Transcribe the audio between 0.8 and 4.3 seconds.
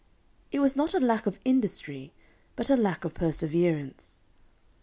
a lack of industry, but a lack of perseverance.